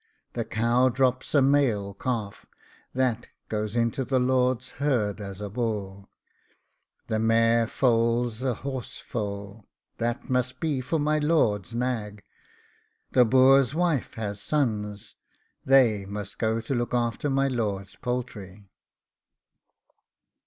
The 0.33 0.45
cow 0.45 0.89
drops 0.89 1.35
a 1.35 1.43
male 1.43 1.93
calf, 1.93 2.47
That 2.95 3.27
goes 3.49 3.75
into 3.75 4.03
the 4.03 4.17
lord's 4.17 4.71
herd 4.81 5.21
as 5.21 5.41
a 5.41 5.47
bull. 5.51 6.09
The 7.05 7.19
mare 7.19 7.67
foals 7.67 8.41
a 8.41 8.55
horse 8.55 8.97
foal, 8.97 9.67
That 9.99 10.27
must 10.27 10.59
be 10.59 10.81
for 10.81 10.97
my 10.97 11.19
lord's 11.19 11.75
nag. 11.75 12.23
The 13.11 13.25
boor's 13.25 13.75
wife 13.75 14.15
has 14.15 14.41
sons, 14.41 15.13
They 15.65 16.07
must 16.07 16.39
go 16.39 16.61
to 16.61 16.73
look 16.73 16.95
after 16.95 17.29
my 17.29 17.47
lord's 17.47 17.95
poultry. 17.95 18.71